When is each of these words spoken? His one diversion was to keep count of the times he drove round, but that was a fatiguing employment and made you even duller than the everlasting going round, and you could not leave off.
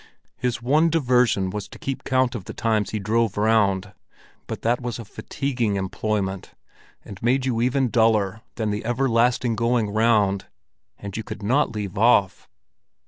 His 0.35 0.63
one 0.63 0.89
diversion 0.89 1.51
was 1.51 1.67
to 1.67 1.77
keep 1.77 2.03
count 2.03 2.33
of 2.33 2.45
the 2.45 2.55
times 2.55 2.89
he 2.89 2.97
drove 2.97 3.37
round, 3.37 3.93
but 4.47 4.63
that 4.63 4.81
was 4.81 4.97
a 4.97 5.05
fatiguing 5.05 5.75
employment 5.75 6.55
and 7.05 7.21
made 7.21 7.45
you 7.45 7.61
even 7.61 7.91
duller 7.91 8.41
than 8.55 8.71
the 8.71 8.83
everlasting 8.83 9.55
going 9.55 9.91
round, 9.91 10.47
and 10.97 11.15
you 11.15 11.21
could 11.23 11.43
not 11.43 11.71
leave 11.75 11.99
off. 11.99 12.49